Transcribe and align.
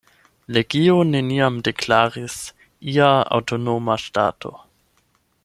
Legio 0.55 0.95
neniam 1.09 1.59
deklaris 1.67 2.39
ia 2.95 3.11
aŭtonoma 3.39 4.01
ŝtato. 4.07 4.57